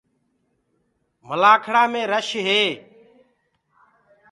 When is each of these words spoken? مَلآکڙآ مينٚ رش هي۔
مَلآکڙآ 1.27 1.83
مينٚ 1.91 2.09
رش 2.11 2.29
هي۔ 2.45 2.61